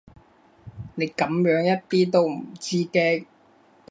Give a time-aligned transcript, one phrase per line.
[0.95, 3.27] 你噉樣一啲都唔知驚